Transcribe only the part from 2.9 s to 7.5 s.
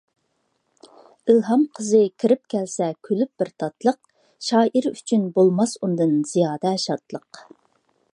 كۈلۈپ بىر تاتلىق، شائىر ئۈچۈن بولماس ئۇندىن زىيادە شادلىق.